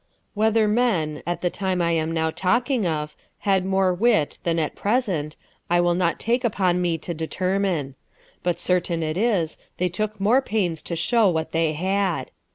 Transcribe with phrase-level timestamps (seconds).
[0.33, 4.73] Whether men, at the time I am now talking of, had more wit than at
[4.73, 5.35] present,
[5.69, 7.93] I will not take upon me to determine;
[8.41, 12.31] but certain it is, they took more pains to show what they had.